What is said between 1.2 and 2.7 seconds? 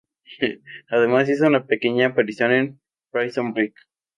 hizo una pequeña aparición